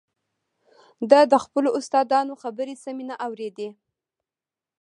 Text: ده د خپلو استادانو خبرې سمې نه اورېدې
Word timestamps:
ده 1.09 1.19
د 1.31 1.33
خپلو 1.43 1.69
استادانو 1.79 2.33
خبرې 2.43 2.75
سمې 2.83 3.03
نه 3.09 3.15
اورېدې 3.25 3.69